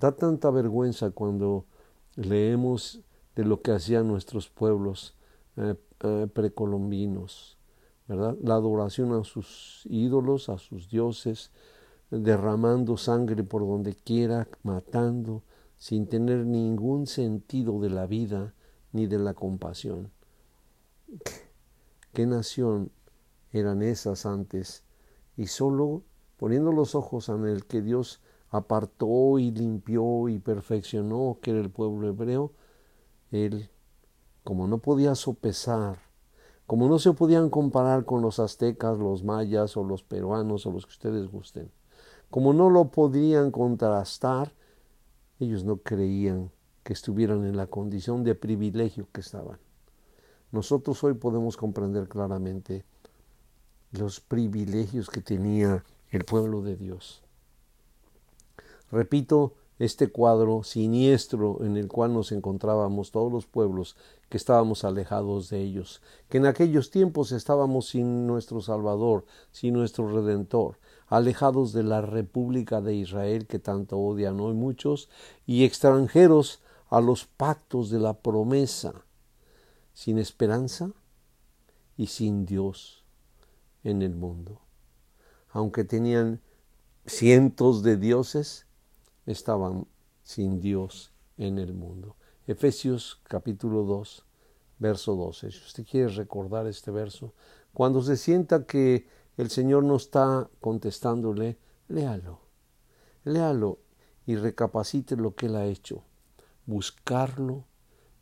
Da 0.00 0.12
tanta 0.12 0.48
vergüenza 0.50 1.10
cuando 1.10 1.66
leemos 2.16 3.02
de 3.36 3.44
lo 3.44 3.60
que 3.60 3.72
hacían 3.72 4.08
nuestros 4.08 4.48
pueblos 4.48 5.16
eh, 5.58 5.74
eh, 6.00 6.26
precolombinos, 6.32 7.58
¿verdad? 8.06 8.38
La 8.42 8.54
adoración 8.54 9.12
a 9.12 9.22
sus 9.22 9.82
ídolos, 9.90 10.48
a 10.48 10.56
sus 10.56 10.88
dioses, 10.88 11.50
derramando 12.10 12.96
sangre 12.96 13.44
por 13.44 13.60
donde 13.60 13.94
quiera, 13.94 14.48
matando, 14.62 15.42
sin 15.76 16.06
tener 16.06 16.46
ningún 16.46 17.06
sentido 17.06 17.80
de 17.80 17.90
la 17.90 18.06
vida 18.06 18.54
ni 18.92 19.06
de 19.06 19.18
la 19.18 19.34
compasión. 19.34 20.10
¿Qué 22.14 22.24
nación 22.24 22.92
eran 23.52 23.82
esas 23.82 24.26
antes? 24.26 24.84
Y 25.36 25.46
solo 25.46 26.02
poniendo 26.36 26.72
los 26.72 26.94
ojos 26.94 27.28
en 27.28 27.46
el 27.46 27.66
que 27.66 27.82
Dios 27.82 28.20
apartó 28.50 29.38
y 29.38 29.50
limpió 29.50 30.28
y 30.28 30.38
perfeccionó, 30.38 31.38
que 31.42 31.50
era 31.50 31.60
el 31.60 31.70
pueblo 31.70 32.08
hebreo, 32.08 32.52
él, 33.30 33.70
como 34.44 34.66
no 34.66 34.78
podía 34.78 35.14
sopesar, 35.14 35.98
como 36.66 36.88
no 36.88 36.98
se 36.98 37.12
podían 37.12 37.50
comparar 37.50 38.04
con 38.04 38.22
los 38.22 38.38
aztecas, 38.38 38.98
los 38.98 39.24
mayas 39.24 39.76
o 39.76 39.84
los 39.84 40.02
peruanos 40.02 40.66
o 40.66 40.70
los 40.70 40.86
que 40.86 40.92
ustedes 40.92 41.30
gusten, 41.30 41.70
como 42.30 42.52
no 42.52 42.70
lo 42.70 42.90
podían 42.90 43.50
contrastar, 43.50 44.52
ellos 45.40 45.64
no 45.64 45.78
creían 45.78 46.50
que 46.82 46.92
estuvieran 46.92 47.44
en 47.44 47.56
la 47.56 47.66
condición 47.66 48.24
de 48.24 48.34
privilegio 48.34 49.08
que 49.12 49.20
estaban. 49.20 49.58
Nosotros 50.52 51.02
hoy 51.04 51.14
podemos 51.14 51.56
comprender 51.56 52.08
claramente 52.08 52.84
los 53.92 54.20
privilegios 54.20 55.08
que 55.08 55.22
tenía 55.22 55.84
el 56.10 56.24
pueblo 56.24 56.62
de 56.62 56.76
Dios. 56.76 57.22
Repito 58.90 59.54
este 59.78 60.08
cuadro 60.08 60.64
siniestro 60.64 61.62
en 61.62 61.76
el 61.76 61.88
cual 61.88 62.12
nos 62.12 62.32
encontrábamos 62.32 63.12
todos 63.12 63.32
los 63.32 63.46
pueblos 63.46 63.96
que 64.28 64.36
estábamos 64.36 64.84
alejados 64.84 65.50
de 65.50 65.60
ellos, 65.62 66.02
que 66.28 66.38
en 66.38 66.46
aquellos 66.46 66.90
tiempos 66.90 67.32
estábamos 67.32 67.88
sin 67.88 68.26
nuestro 68.26 68.60
Salvador, 68.60 69.24
sin 69.52 69.74
nuestro 69.74 70.08
Redentor, 70.08 70.78
alejados 71.06 71.72
de 71.72 71.84
la 71.84 72.00
República 72.00 72.80
de 72.80 72.94
Israel 72.94 73.46
que 73.46 73.58
tanto 73.58 73.98
odian 73.98 74.40
hoy 74.40 74.54
muchos, 74.54 75.08
y 75.46 75.64
extranjeros 75.64 76.60
a 76.90 77.00
los 77.00 77.26
pactos 77.26 77.90
de 77.90 78.00
la 78.00 78.14
promesa, 78.14 79.04
sin 79.94 80.18
esperanza 80.18 80.90
y 81.96 82.08
sin 82.08 82.46
Dios 82.46 83.04
en 83.90 84.02
el 84.02 84.14
mundo. 84.14 84.60
Aunque 85.50 85.84
tenían 85.84 86.40
cientos 87.06 87.82
de 87.82 87.96
dioses, 87.96 88.66
estaban 89.26 89.86
sin 90.22 90.60
Dios 90.60 91.12
en 91.36 91.58
el 91.58 91.74
mundo. 91.74 92.16
Efesios 92.46 93.20
capítulo 93.24 93.84
2, 93.84 94.24
verso 94.78 95.16
12. 95.16 95.50
Si 95.50 95.58
usted 95.58 95.86
quiere 95.86 96.08
recordar 96.08 96.66
este 96.66 96.90
verso, 96.90 97.34
cuando 97.72 98.02
se 98.02 98.16
sienta 98.16 98.64
que 98.64 99.06
el 99.36 99.50
Señor 99.50 99.84
no 99.84 99.96
está 99.96 100.48
contestándole, 100.60 101.58
léalo, 101.88 102.40
léalo 103.24 103.78
y 104.26 104.36
recapacite 104.36 105.16
lo 105.16 105.34
que 105.34 105.46
Él 105.46 105.56
ha 105.56 105.66
hecho. 105.66 106.02
Buscarlo, 106.66 107.64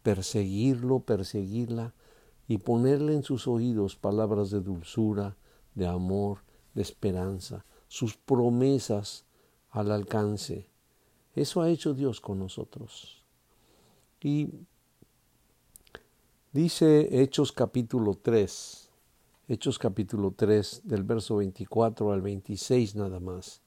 perseguirlo, 0.02 1.00
perseguirla 1.00 1.94
y 2.46 2.58
ponerle 2.58 3.14
en 3.14 3.22
sus 3.22 3.48
oídos 3.48 3.96
palabras 3.96 4.50
de 4.50 4.60
dulzura, 4.60 5.36
de 5.76 5.86
amor, 5.86 6.40
de 6.74 6.82
esperanza, 6.82 7.64
sus 7.86 8.16
promesas 8.16 9.24
al 9.70 9.92
alcance. 9.92 10.66
Eso 11.34 11.60
ha 11.60 11.70
hecho 11.70 11.94
Dios 11.94 12.20
con 12.20 12.40
nosotros. 12.40 13.22
Y 14.20 14.48
dice 16.52 17.22
Hechos 17.22 17.52
capítulo 17.52 18.14
3, 18.20 18.88
Hechos 19.48 19.78
capítulo 19.78 20.32
3, 20.34 20.80
del 20.84 21.04
verso 21.04 21.36
24 21.36 22.10
al 22.10 22.22
26 22.22 22.96
nada 22.96 23.20
más. 23.20 23.60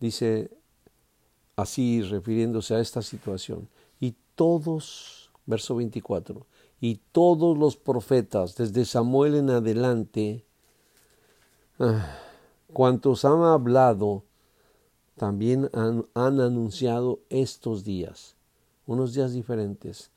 Dice 0.00 0.50
así, 1.54 2.02
refiriéndose 2.02 2.74
a 2.74 2.80
esta 2.80 3.02
situación, 3.02 3.68
y 4.00 4.14
todos, 4.34 5.30
verso 5.44 5.76
24, 5.76 6.46
y 6.80 7.00
todos 7.12 7.56
los 7.56 7.76
profetas, 7.76 8.56
desde 8.56 8.84
Samuel 8.86 9.34
en 9.34 9.50
adelante, 9.50 10.45
cuantos 12.72 13.24
han 13.24 13.42
hablado, 13.42 14.24
también 15.16 15.70
han, 15.72 16.06
anunciado 16.14 17.20
estos 17.30 17.84
días, 17.84 18.36
unos 18.86 19.14
días 19.14 19.32
diferentes. 19.32 20.10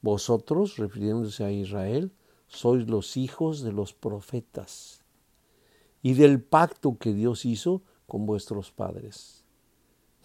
Vosotros, 0.00 0.76
refiriéndose 0.76 1.44
a 1.44 1.50
Israel, 1.50 2.12
sois 2.46 2.88
los 2.88 3.16
hijos 3.16 3.62
de 3.62 3.72
los 3.72 3.92
profetas 3.92 5.02
y 6.02 6.14
del 6.14 6.42
pacto 6.42 6.98
que 6.98 7.12
Dios 7.14 7.44
hizo 7.44 7.82
con 8.06 8.26
vuestros 8.26 8.70
padres. 8.70 9.42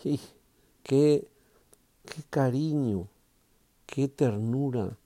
qué, 0.04 0.20
qué 0.84 2.24
cariño, 2.30 3.08
qué 3.86 4.08
ternura, 4.08 4.98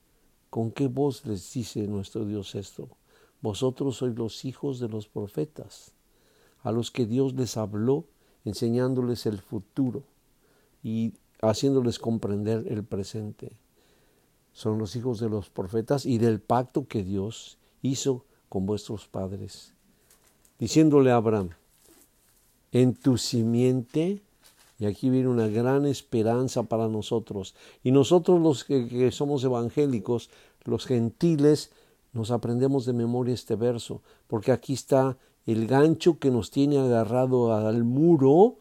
con 0.49 0.71
qué 0.71 0.87
voz 0.87 1.25
les 1.25 1.53
dice 1.53 1.87
nuestro 1.87 2.25
Dios 2.25 2.55
esto. 2.55 2.89
Vosotros 3.43 3.97
sois 3.97 4.15
los 4.17 4.45
hijos 4.45 4.79
de 4.79 4.89
los 4.89 5.07
profetas, 5.07 5.93
a 6.63 6.71
los 6.71 6.89
que 6.89 7.05
Dios 7.05 7.35
les 7.35 7.57
habló 7.57 8.05
enseñándoles 8.43 9.27
el 9.27 9.39
futuro 9.39 10.01
y 10.81 11.13
haciéndoles 11.41 11.99
comprender 11.99 12.65
el 12.67 12.83
presente 12.83 13.55
son 14.53 14.77
los 14.77 14.95
hijos 14.95 15.19
de 15.19 15.29
los 15.29 15.49
profetas 15.49 16.05
y 16.05 16.19
del 16.19 16.39
pacto 16.39 16.87
que 16.87 17.03
Dios 17.03 17.57
hizo 17.81 18.23
con 18.49 18.65
vuestros 18.65 19.07
padres, 19.07 19.73
diciéndole 20.59 21.11
a 21.11 21.17
Abraham, 21.17 21.49
en 22.71 22.93
tu 22.95 23.17
simiente 23.17 24.21
Y 24.79 24.85
aquí 24.85 25.09
viene 25.09 25.29
una 25.29 25.47
gran 25.47 25.85
esperanza 25.85 26.63
para 26.63 26.89
nosotros. 26.89 27.55
Y 27.83 27.91
nosotros 27.91 28.41
los 28.41 28.63
que, 28.65 29.11
somos 29.11 29.43
evangélicos, 29.43 30.29
los 30.65 30.85
gentiles, 30.85 31.71
nos 32.13 32.31
aprendemos 32.31 32.85
de 32.85 32.93
memoria 32.93 33.33
este 33.33 33.55
verso, 33.55 34.01
porque 34.27 34.51
aquí 34.51 34.73
está 34.73 35.17
el 35.45 35.67
gancho 35.67 36.19
que 36.19 36.31
nos 36.31 36.51
tiene 36.51 36.77
agarrado 36.77 37.53
al 37.53 37.83
muro, 37.83 38.57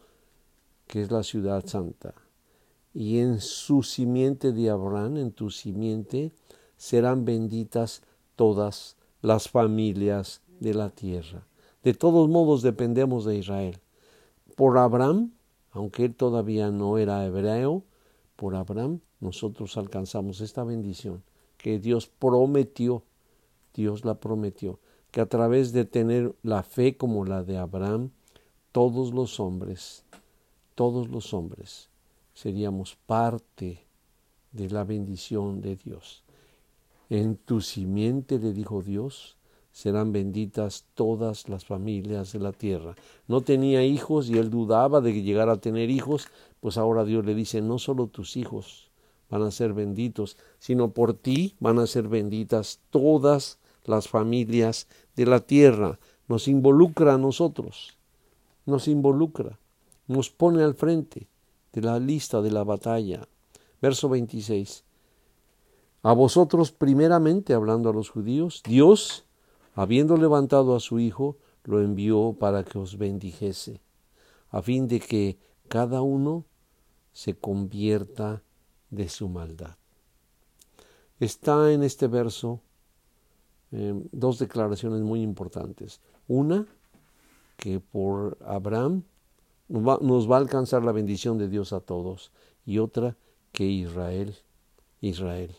que 0.87 1.01
es 1.01 1.11
la 1.11 1.23
ciudad 1.23 1.65
santa. 1.65 2.13
Y 2.93 3.19
en 3.19 3.39
su 3.39 3.83
simiente 3.83 4.51
de 4.51 4.69
Abraham, 4.69 5.17
en 5.17 5.31
tu 5.31 5.49
simiente, 5.49 6.31
serán 6.77 7.25
benditas 7.25 8.01
todas 8.35 8.97
las 9.21 9.47
familias 9.47 10.41
de 10.59 10.73
la 10.73 10.89
tierra. 10.89 11.47
De 11.83 11.93
todos 11.93 12.29
modos 12.29 12.61
dependemos 12.61 13.25
de 13.25 13.37
Israel. 13.37 13.79
Por 14.55 14.77
Abraham, 14.77 15.31
aunque 15.71 16.05
él 16.05 16.15
todavía 16.15 16.71
no 16.71 16.97
era 16.97 17.25
hebreo, 17.25 17.83
por 18.35 18.55
Abraham 18.55 18.99
nosotros 19.19 19.77
alcanzamos 19.77 20.41
esta 20.41 20.63
bendición 20.63 21.23
que 21.57 21.79
Dios 21.79 22.07
prometió, 22.07 23.03
Dios 23.73 24.05
la 24.05 24.15
prometió, 24.15 24.79
que 25.11 25.21
a 25.21 25.25
través 25.27 25.73
de 25.73 25.85
tener 25.85 26.35
la 26.43 26.63
fe 26.63 26.97
como 26.97 27.25
la 27.25 27.43
de 27.43 27.57
Abraham, 27.57 28.11
todos 28.71 29.13
los 29.13 29.39
hombres, 29.39 30.05
todos 30.75 31.09
los 31.09 31.33
hombres 31.33 31.89
seríamos 32.33 32.97
parte 33.05 33.85
de 34.51 34.69
la 34.69 34.83
bendición 34.83 35.61
de 35.61 35.75
Dios. 35.75 36.23
En 37.09 37.35
tu 37.35 37.61
simiente, 37.61 38.39
le 38.39 38.53
dijo 38.53 38.81
Dios, 38.81 39.37
serán 39.71 40.11
benditas 40.11 40.85
todas 40.93 41.49
las 41.49 41.65
familias 41.65 42.31
de 42.31 42.39
la 42.39 42.51
tierra. 42.51 42.95
No 43.27 43.41
tenía 43.41 43.83
hijos 43.83 44.29
y 44.29 44.37
él 44.37 44.49
dudaba 44.49 45.01
de 45.01 45.21
llegar 45.21 45.49
a 45.49 45.57
tener 45.57 45.89
hijos, 45.89 46.27
pues 46.59 46.77
ahora 46.77 47.03
Dios 47.03 47.25
le 47.25 47.35
dice, 47.35 47.61
no 47.61 47.79
solo 47.79 48.07
tus 48.07 48.37
hijos 48.37 48.91
van 49.29 49.41
a 49.41 49.51
ser 49.51 49.73
benditos, 49.73 50.37
sino 50.59 50.91
por 50.91 51.15
ti 51.15 51.55
van 51.59 51.79
a 51.79 51.87
ser 51.87 52.07
benditas 52.07 52.81
todas 52.91 53.59
las 53.85 54.07
familias 54.07 54.87
de 55.15 55.25
la 55.25 55.39
tierra. 55.41 55.99
Nos 56.27 56.47
involucra 56.47 57.15
a 57.15 57.17
nosotros, 57.17 57.97
nos 58.65 58.87
involucra, 58.87 59.59
nos 60.07 60.29
pone 60.29 60.63
al 60.63 60.73
frente 60.73 61.27
de 61.73 61.81
la 61.81 61.99
lista 61.99 62.41
de 62.41 62.51
la 62.51 62.63
batalla. 62.63 63.27
Verso 63.81 64.07
26. 64.09 64.83
A 66.03 66.13
vosotros 66.13 66.71
primeramente, 66.71 67.53
hablando 67.53 67.89
a 67.89 67.93
los 67.93 68.09
judíos, 68.09 68.61
Dios, 68.65 69.25
habiendo 69.73 70.17
levantado 70.17 70.75
a 70.75 70.79
su 70.79 70.99
Hijo, 70.99 71.37
lo 71.63 71.81
envió 71.81 72.35
para 72.39 72.63
que 72.63 72.77
os 72.77 72.97
bendijese, 72.97 73.81
a 74.49 74.61
fin 74.61 74.87
de 74.87 74.99
que 74.99 75.37
cada 75.67 76.01
uno 76.01 76.45
se 77.13 77.35
convierta 77.35 78.43
de 78.89 79.07
su 79.07 79.29
maldad. 79.29 79.77
Está 81.19 81.71
en 81.71 81.83
este 81.83 82.07
verso 82.07 82.61
em, 83.73 84.03
dos 84.11 84.39
declaraciones 84.39 85.01
muy 85.01 85.21
importantes. 85.21 85.99
Una, 86.27 86.65
que 87.57 87.79
por 87.79 88.37
Abraham 88.45 89.03
nos 89.67 90.29
va 90.29 90.35
a 90.35 90.39
alcanzar 90.39 90.83
la 90.83 90.91
bendición 90.91 91.37
de 91.37 91.49
Dios 91.49 91.73
a 91.73 91.79
todos. 91.79 92.31
Y 92.65 92.79
otra, 92.79 93.17
que 93.51 93.65
Israel, 93.65 94.35
Israel, 95.01 95.51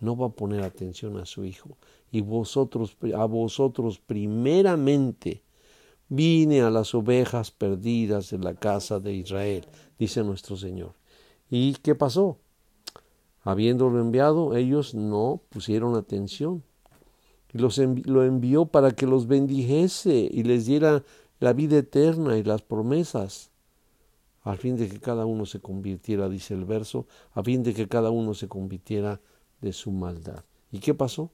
no 0.00 0.16
va 0.16 0.26
a 0.26 0.30
poner 0.30 0.62
atención 0.62 1.18
a 1.18 1.26
su 1.26 1.44
hijo. 1.44 1.76
Y 2.10 2.22
vosotros, 2.22 2.96
a 3.14 3.24
vosotros 3.26 3.98
primeramente 3.98 5.42
vine 6.08 6.62
a 6.62 6.70
las 6.70 6.94
ovejas 6.94 7.50
perdidas 7.50 8.30
de 8.30 8.38
la 8.38 8.54
casa 8.54 8.98
de 8.98 9.14
Israel, 9.14 9.64
dice 9.98 10.24
nuestro 10.24 10.56
Señor. 10.56 10.94
¿Y 11.48 11.74
qué 11.74 11.94
pasó? 11.94 12.38
Habiéndolo 13.42 14.00
enviado, 14.00 14.56
ellos 14.56 14.94
no 14.94 15.40
pusieron 15.48 15.96
atención. 15.96 16.62
Y 17.52 17.58
los 17.58 17.78
lo 17.78 18.24
envió 18.24 18.66
para 18.66 18.92
que 18.92 19.06
los 19.06 19.26
bendijese 19.26 20.28
y 20.30 20.42
les 20.42 20.66
diera 20.66 21.02
la 21.40 21.52
vida 21.52 21.78
eterna 21.78 22.36
y 22.36 22.44
las 22.44 22.62
promesas, 22.62 23.50
al 24.42 24.58
fin 24.58 24.76
de 24.76 24.88
que 24.88 25.00
cada 25.00 25.26
uno 25.26 25.46
se 25.46 25.60
convirtiera, 25.60 26.28
dice 26.28 26.54
el 26.54 26.64
verso, 26.64 27.06
a 27.32 27.42
fin 27.42 27.62
de 27.62 27.74
que 27.74 27.88
cada 27.88 28.10
uno 28.10 28.34
se 28.34 28.48
convirtiera 28.48 29.20
de 29.60 29.72
su 29.72 29.90
maldad. 29.90 30.44
¿Y 30.70 30.78
qué 30.78 30.94
pasó? 30.94 31.30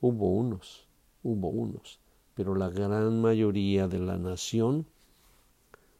Hubo 0.00 0.30
unos, 0.30 0.86
hubo 1.22 1.48
unos, 1.48 2.00
pero 2.34 2.54
la 2.54 2.68
gran 2.68 3.20
mayoría 3.20 3.88
de 3.88 3.98
la 3.98 4.18
nación 4.18 4.86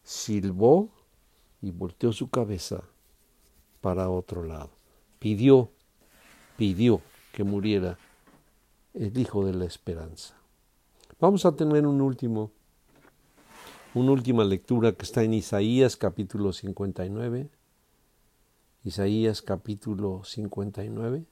silbó 0.03 0.89
y 1.61 1.73
volteó 1.73 2.13
su 2.13 2.31
cabeza 2.31 2.83
para 3.81 4.09
otro 4.11 4.45
lado. 4.45 4.71
Pidió, 5.19 5.71
pidió 6.57 7.01
que 7.33 7.45
muriera 7.45 7.99
el 8.95 9.17
Hijo 9.19 9.45
de 9.45 9.55
la 9.55 9.65
Esperanza. 9.65 10.35
Vamos 11.21 11.45
a 11.45 11.55
tener 11.55 11.87
un 11.87 12.01
último, 12.01 12.51
una 13.95 14.13
última 14.13 14.45
lectura 14.45 14.93
que 14.93 15.05
está 15.05 15.23
en 15.23 15.35
Isaías 15.35 15.97
capítulo 15.97 16.53
59. 16.53 17.51
Isaías 18.85 19.43
capítulo 19.43 20.23
59, 20.25 21.25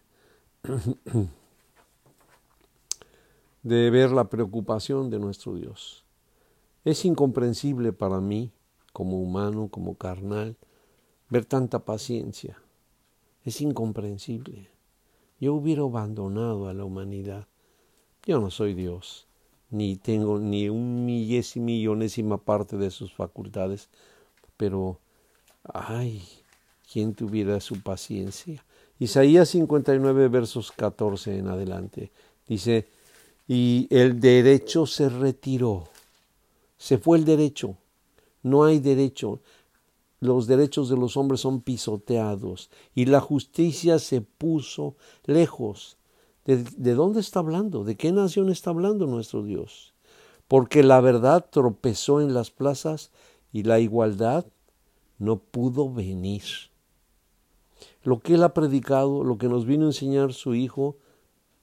de 3.62 3.90
ver 3.90 4.10
la 4.10 4.28
preocupación 4.28 5.10
de 5.10 5.18
nuestro 5.18 5.54
Dios. 5.54 6.04
Es 6.84 7.04
incomprensible 7.04 7.92
para 7.92 8.20
mí, 8.20 8.52
como 8.92 9.20
humano, 9.20 9.68
como 9.68 9.94
carnal, 9.94 10.56
ver 11.30 11.44
tanta 11.44 11.84
paciencia. 11.84 12.60
Es 13.44 13.60
incomprensible. 13.60 14.75
Yo 15.38 15.54
hubiera 15.54 15.82
abandonado 15.82 16.68
a 16.68 16.74
la 16.74 16.84
humanidad. 16.84 17.46
Yo 18.24 18.40
no 18.40 18.50
soy 18.50 18.74
Dios, 18.74 19.26
ni 19.70 19.96
tengo 19.96 20.38
ni 20.38 20.68
un 20.68 21.04
milles 21.04 21.56
y 21.56 21.60
millonésima 21.60 22.38
parte 22.38 22.76
de 22.76 22.90
sus 22.90 23.12
facultades, 23.12 23.88
pero, 24.56 24.98
ay, 25.72 26.22
quien 26.90 27.14
tuviera 27.14 27.60
su 27.60 27.80
paciencia. 27.82 28.64
Isaías 28.98 29.50
59 29.50 30.28
versos 30.28 30.72
14 30.72 31.38
en 31.38 31.48
adelante 31.48 32.10
dice, 32.48 32.88
y 33.46 33.86
el 33.90 34.18
derecho 34.18 34.86
se 34.86 35.08
retiró, 35.08 35.84
se 36.78 36.98
fue 36.98 37.18
el 37.18 37.24
derecho, 37.24 37.76
no 38.42 38.64
hay 38.64 38.80
derecho, 38.80 39.40
los 40.26 40.46
derechos 40.46 40.88
de 40.88 40.96
los 40.96 41.16
hombres 41.16 41.40
son 41.40 41.60
pisoteados 41.60 42.70
y 42.94 43.06
la 43.06 43.20
justicia 43.20 43.98
se 43.98 44.20
puso 44.20 44.96
lejos. 45.24 45.96
¿De, 46.44 46.62
¿De, 46.76 46.94
dónde 46.94 47.20
está 47.20 47.40
hablando? 47.40 47.82
¿De 47.82 47.96
qué 47.96 48.12
nación 48.12 48.50
está 48.50 48.70
hablando 48.70 49.06
nuestro 49.06 49.42
Dios? 49.42 49.94
Porque 50.48 50.82
la 50.82 51.00
verdad 51.00 51.46
tropezó 51.50 52.20
en 52.20 52.34
las 52.34 52.50
plazas 52.50 53.10
y 53.52 53.62
la 53.62 53.80
igualdad 53.80 54.46
no 55.18 55.38
pudo 55.38 55.92
venir. 55.92 56.42
Lo 58.02 58.20
que 58.20 58.34
Él 58.34 58.42
ha 58.42 58.54
predicado, 58.54 59.24
lo 59.24 59.38
que 59.38 59.48
nos 59.48 59.66
vino 59.66 59.84
a 59.84 59.88
enseñar 59.88 60.32
su 60.32 60.54
Hijo, 60.54 60.98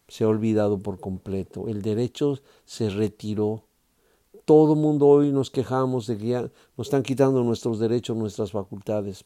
se 0.08 0.24
ha 0.24 0.28
olvidado 0.28 0.80
por 0.80 1.00
completo. 1.00 1.68
El 1.68 1.82
derecho 1.82 2.40
se 2.66 2.90
retiró. 2.90 3.64
Todo 4.46 4.76
mundo 4.76 5.08
hoy 5.08 5.32
nos 5.32 5.50
quejamos 5.50 6.06
de 6.08 6.18
que 6.18 6.34
nos 6.78 6.88
están 6.88 7.04
quitando 7.04 7.44
nuestros 7.44 7.80
derechos, 7.80 8.18
nuestras 8.18 8.52
facultades. 8.52 9.24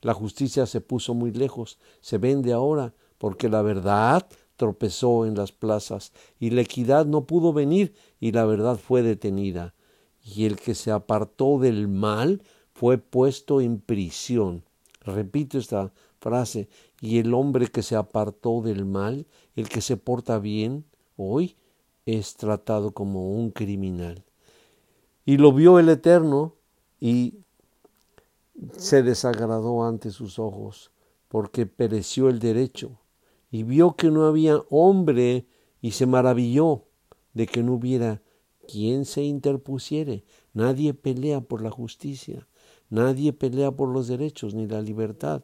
La 0.00 0.14
justicia 0.14 0.66
se 0.66 0.80
puso 0.80 1.12
muy 1.12 1.32
lejos, 1.32 1.78
se 2.00 2.18
vende 2.18 2.52
ahora, 2.52 2.94
porque 3.18 3.48
la 3.48 3.62
verdad 3.62 4.24
tropezó 4.56 5.26
en 5.26 5.34
las 5.34 5.50
plazas 5.50 6.12
y 6.38 6.50
la 6.50 6.60
equidad 6.60 7.04
no 7.04 7.26
pudo 7.26 7.52
venir 7.52 7.94
y 8.20 8.30
la 8.30 8.44
verdad 8.44 8.78
fue 8.78 9.02
detenida. 9.02 9.74
Y 10.22 10.44
el 10.44 10.56
que 10.56 10.76
se 10.76 10.92
apartó 10.92 11.58
del 11.58 11.88
mal 11.88 12.42
fue 12.74 12.98
puesto 12.98 13.60
en 13.60 13.80
prisión. 13.80 14.62
Repito 15.00 15.58
esta 15.58 15.92
frase, 16.20 16.68
y 17.00 17.18
el 17.18 17.34
hombre 17.34 17.66
que 17.68 17.82
se 17.82 17.96
apartó 17.96 18.60
del 18.62 18.84
mal, 18.84 19.26
el 19.54 19.68
que 19.68 19.80
se 19.80 19.96
porta 19.96 20.38
bien, 20.38 20.84
hoy 21.16 21.56
es 22.06 22.36
tratado 22.36 22.92
como 22.92 23.32
un 23.32 23.50
criminal. 23.50 24.24
Y 25.24 25.36
lo 25.36 25.52
vio 25.52 25.78
el 25.78 25.88
Eterno 25.88 26.54
y 27.00 27.40
se 28.72 29.02
desagradó 29.02 29.84
ante 29.84 30.10
sus 30.10 30.38
ojos, 30.38 30.92
porque 31.28 31.66
pereció 31.66 32.28
el 32.28 32.38
derecho, 32.38 33.00
y 33.50 33.64
vio 33.64 33.96
que 33.96 34.10
no 34.10 34.24
había 34.24 34.62
hombre, 34.70 35.46
y 35.82 35.90
se 35.90 36.06
maravilló 36.06 36.84
de 37.34 37.46
que 37.46 37.62
no 37.62 37.74
hubiera 37.74 38.22
quien 38.66 39.04
se 39.04 39.22
interpusiere. 39.22 40.24
Nadie 40.54 40.94
pelea 40.94 41.40
por 41.40 41.60
la 41.62 41.70
justicia. 41.70 42.46
Nadie 42.88 43.32
pelea 43.32 43.72
por 43.72 43.88
los 43.88 44.06
derechos 44.06 44.54
ni 44.54 44.66
la 44.66 44.80
libertad, 44.80 45.42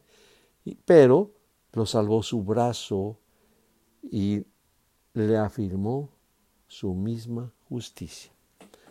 pero 0.84 1.32
lo 1.72 1.86
salvó 1.86 2.22
su 2.22 2.42
brazo 2.42 3.18
y 4.02 4.44
le 5.14 5.36
afirmó 5.36 6.11
su 6.72 6.94
misma 6.94 7.52
justicia. 7.68 8.32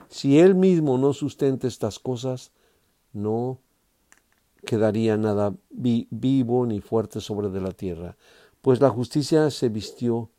Si 0.08 0.38
él 0.38 0.54
mismo 0.54 1.00
no 1.00 1.14
sustenta 1.14 1.68
estas 1.68 1.98
cosas, 1.98 2.52
no 3.12 3.58
quedaría 4.68 5.18
nada 5.18 5.56
vivo 5.72 6.68
ni 6.68 6.80
fuerte 6.80 7.20
sobre 7.22 7.50
de 7.50 7.60
la 7.60 7.72
tierra. 7.72 8.16
Pues 8.62 8.80
la 8.82 8.92
justicia 8.92 9.50
se 9.50 9.70
vistió 9.70 10.30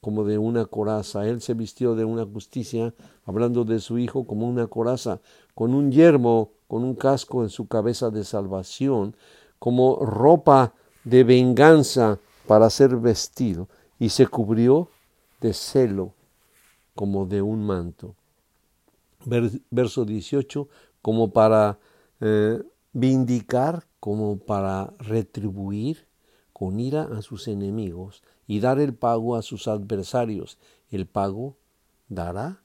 como 0.00 0.22
de 0.22 0.38
una 0.38 0.66
coraza. 0.66 1.26
Él 1.26 1.40
se 1.40 1.54
vistió 1.54 1.96
de 1.96 2.04
una 2.04 2.24
justicia, 2.24 2.94
hablando 3.24 3.64
de 3.64 3.80
su 3.80 3.98
hijo, 3.98 4.24
como 4.24 4.48
una 4.48 4.68
coraza, 4.68 5.20
con 5.56 5.74
un 5.74 5.90
yermo, 5.90 6.52
con 6.68 6.84
un 6.84 6.94
casco 6.94 7.42
en 7.42 7.48
su 7.48 7.66
cabeza 7.66 8.10
de 8.10 8.22
salvación, 8.22 9.16
como 9.58 9.96
ropa 9.96 10.74
de 11.02 11.24
venganza 11.24 12.20
para 12.46 12.70
ser 12.70 12.96
vestido, 12.96 13.68
y 13.98 14.10
se 14.10 14.28
cubrió 14.28 14.88
de 15.40 15.52
celo 15.52 16.12
como 16.94 17.26
de 17.26 17.42
un 17.42 17.66
manto. 17.66 18.16
Verso 19.70 20.04
18, 20.04 20.68
como 21.00 21.32
para 21.32 21.78
eh, 22.20 22.62
vindicar, 22.92 23.86
como 24.00 24.38
para 24.38 24.92
retribuir 24.98 26.06
con 26.52 26.78
ira 26.78 27.08
a 27.12 27.22
sus 27.22 27.48
enemigos 27.48 28.22
y 28.46 28.60
dar 28.60 28.78
el 28.78 28.94
pago 28.94 29.36
a 29.36 29.42
sus 29.42 29.66
adversarios. 29.66 30.58
El 30.90 31.06
pago 31.06 31.56
dará 32.08 32.62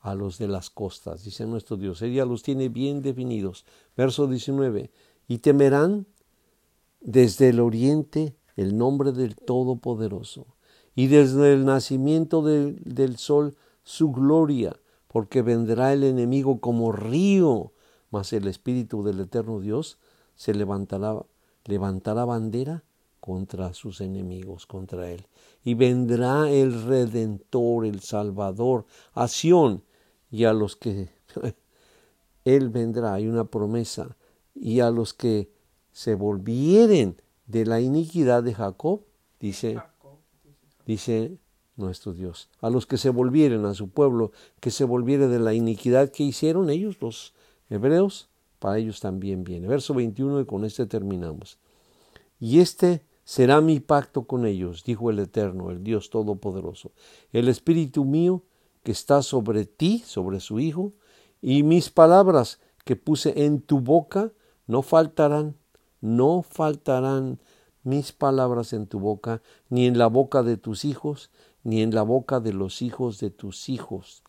a 0.00 0.14
los 0.14 0.38
de 0.38 0.48
las 0.48 0.70
costas, 0.70 1.24
dice 1.24 1.46
nuestro 1.46 1.76
Dios. 1.76 2.00
Ella 2.02 2.24
los 2.24 2.42
tiene 2.42 2.68
bien 2.68 3.02
definidos. 3.02 3.64
Verso 3.96 4.26
19. 4.26 4.90
Y 5.28 5.38
temerán 5.38 6.06
desde 7.00 7.50
el 7.50 7.60
oriente 7.60 8.36
el 8.56 8.76
nombre 8.76 9.12
del 9.12 9.36
Todopoderoso, 9.36 10.46
y 10.96 11.08
desde 11.08 11.52
el 11.52 11.66
nacimiento 11.66 12.42
del 12.42 13.18
sol 13.18 13.54
su 13.84 14.10
gloria, 14.10 14.74
porque 15.06 15.42
vendrá 15.42 15.92
el 15.92 16.02
enemigo 16.02 16.58
como 16.58 16.90
río, 16.90 17.72
mas 18.10 18.32
el 18.32 18.48
Espíritu 18.48 19.04
del 19.04 19.20
Eterno 19.20 19.60
Dios 19.60 19.98
se 20.34 20.54
levantará, 20.54 21.22
levantará 21.66 22.24
bandera 22.24 22.82
contra 23.20 23.74
sus 23.74 24.00
enemigos, 24.00 24.66
contra 24.66 25.10
él. 25.10 25.26
Y 25.62 25.74
vendrá 25.74 26.50
el 26.50 26.84
Redentor, 26.84 27.84
el 27.84 28.00
Salvador, 28.00 28.86
a 29.12 29.28
Sión, 29.28 29.82
y 30.30 30.44
a 30.44 30.54
los 30.54 30.76
que 30.76 31.10
él 32.44 32.70
vendrá, 32.70 33.14
hay 33.14 33.28
una 33.28 33.44
promesa, 33.44 34.16
y 34.54 34.80
a 34.80 34.90
los 34.90 35.12
que 35.12 35.50
se 35.92 36.14
volvieren 36.14 37.20
de 37.46 37.66
la 37.66 37.80
iniquidad 37.80 38.42
de 38.42 38.54
Jacob, 38.54 39.02
dice, 39.40 39.76
dice 40.86 41.36
nuestro 41.76 42.14
Dios, 42.14 42.48
a 42.60 42.70
los 42.70 42.86
que 42.86 42.96
se 42.96 43.10
volvieren 43.10 43.66
a 43.66 43.74
su 43.74 43.90
pueblo, 43.90 44.32
que 44.60 44.70
se 44.70 44.84
volviere 44.84 45.28
de 45.28 45.38
la 45.38 45.52
iniquidad 45.52 46.10
que 46.10 46.22
hicieron 46.22 46.70
ellos, 46.70 46.96
los 47.00 47.34
hebreos, 47.68 48.28
para 48.58 48.78
ellos 48.78 49.00
también 49.00 49.44
viene. 49.44 49.68
Verso 49.68 49.92
21 49.92 50.40
y 50.40 50.46
con 50.46 50.64
este 50.64 50.86
terminamos. 50.86 51.58
Y 52.40 52.60
este 52.60 53.02
será 53.24 53.60
mi 53.60 53.80
pacto 53.80 54.26
con 54.26 54.46
ellos, 54.46 54.84
dijo 54.84 55.10
el 55.10 55.18
Eterno, 55.18 55.70
el 55.70 55.82
Dios 55.82 56.10
Todopoderoso. 56.10 56.92
El 57.32 57.48
Espíritu 57.48 58.04
mío 58.04 58.42
que 58.82 58.92
está 58.92 59.22
sobre 59.22 59.66
ti, 59.66 60.02
sobre 60.06 60.40
su 60.40 60.60
Hijo, 60.60 60.92
y 61.42 61.62
mis 61.62 61.90
palabras 61.90 62.60
que 62.84 62.96
puse 62.96 63.44
en 63.44 63.60
tu 63.60 63.80
boca, 63.80 64.32
no 64.66 64.82
faltarán, 64.82 65.56
no 66.00 66.42
faltarán 66.42 67.40
mis 67.86 68.10
palabras 68.10 68.72
en 68.72 68.88
tu 68.88 68.98
boca, 68.98 69.42
ni 69.68 69.86
en 69.86 69.96
la 69.96 70.08
boca 70.08 70.42
de 70.42 70.56
tus 70.56 70.84
hijos, 70.84 71.30
ni 71.62 71.82
en 71.82 71.94
la 71.94 72.02
boca 72.02 72.40
de 72.40 72.52
los 72.52 72.82
hijos 72.82 73.20
de 73.20 73.30
tus 73.30 73.68
hijos, 73.68 74.24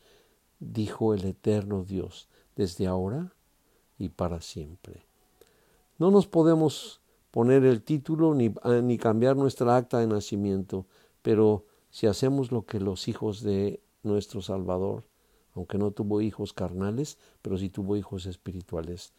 dijo 0.60 1.16
el 1.16 1.26
Eterno 1.26 1.84
Dios, 1.84 2.30
desde 2.56 2.86
ahora 2.86 3.34
y 3.98 4.10
para 4.10 4.42
siempre. 4.42 5.08
No 5.98 6.12
nos 6.12 6.28
podemos 6.28 7.02
poner 7.32 7.66
el 7.66 7.82
título 7.82 8.36
ni, 8.36 8.54
ah, 8.62 8.80
ni 8.84 9.00
cambiar 9.00 9.36
nuestra 9.36 9.76
acta 9.76 9.98
de 9.98 10.08
nacimiento, 10.08 10.86
pero 11.24 11.66
si 11.90 12.06
hacemos 12.06 12.52
lo 12.52 12.68
que 12.68 12.80
los 12.80 13.08
hijos 13.08 13.42
de 13.42 13.82
nuestro 14.04 14.44
Salvador, 14.44 15.04
aunque 15.56 15.80
no 15.80 15.90
tuvo 15.90 16.22
hijos 16.22 16.54
carnales, 16.54 17.18
pero 17.42 17.58
sí 17.58 17.70
tuvo 17.70 17.98
hijos 17.98 18.28
espirituales, 18.28 19.14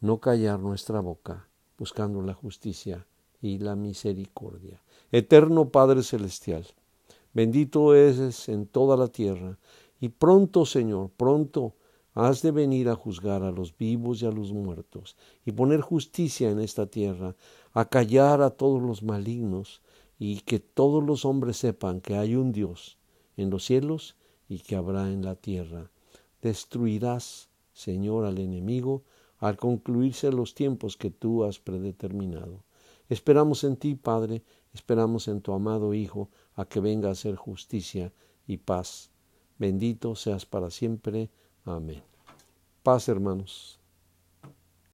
no 0.00 0.18
callar 0.20 0.60
nuestra 0.60 1.00
boca, 1.00 1.48
buscando 1.76 2.22
la 2.22 2.34
justicia 2.34 3.04
y 3.40 3.58
la 3.58 3.76
misericordia. 3.76 4.82
Eterno 5.12 5.70
Padre 5.70 6.02
Celestial, 6.02 6.66
bendito 7.32 7.94
eres 7.94 8.48
en 8.48 8.66
toda 8.66 8.96
la 8.96 9.08
tierra, 9.08 9.58
y 10.00 10.10
pronto, 10.10 10.66
Señor, 10.66 11.10
pronto 11.16 11.74
has 12.14 12.42
de 12.42 12.50
venir 12.50 12.88
a 12.88 12.94
juzgar 12.94 13.42
a 13.42 13.50
los 13.50 13.76
vivos 13.76 14.22
y 14.22 14.26
a 14.26 14.30
los 14.30 14.52
muertos, 14.52 15.16
y 15.44 15.52
poner 15.52 15.80
justicia 15.80 16.50
en 16.50 16.60
esta 16.60 16.86
tierra, 16.86 17.36
a 17.72 17.84
callar 17.84 18.42
a 18.42 18.50
todos 18.50 18.82
los 18.82 19.02
malignos, 19.02 19.82
y 20.18 20.40
que 20.40 20.58
todos 20.58 21.04
los 21.04 21.24
hombres 21.24 21.56
sepan 21.58 22.00
que 22.00 22.16
hay 22.16 22.34
un 22.34 22.52
Dios 22.52 22.98
en 23.36 23.50
los 23.50 23.64
cielos 23.64 24.16
y 24.48 24.58
que 24.58 24.74
habrá 24.74 25.12
en 25.12 25.24
la 25.24 25.36
tierra. 25.36 25.92
Destruirás, 26.42 27.50
Señor, 27.72 28.24
al 28.24 28.38
enemigo 28.38 29.04
al 29.38 29.56
concluirse 29.56 30.32
los 30.32 30.54
tiempos 30.54 30.96
que 30.96 31.10
tú 31.10 31.44
has 31.44 31.58
predeterminado. 31.58 32.64
Esperamos 33.08 33.64
en 33.64 33.76
ti, 33.76 33.94
Padre, 33.94 34.42
esperamos 34.74 35.28
en 35.28 35.40
tu 35.40 35.52
amado 35.52 35.94
Hijo, 35.94 36.28
a 36.54 36.64
que 36.66 36.80
venga 36.80 37.08
a 37.08 37.12
hacer 37.12 37.36
justicia 37.36 38.12
y 38.46 38.58
paz. 38.58 39.10
Bendito 39.58 40.14
seas 40.14 40.44
para 40.44 40.70
siempre. 40.70 41.30
Amén. 41.64 42.02
Paz, 42.82 43.08
hermanos. 43.08 43.77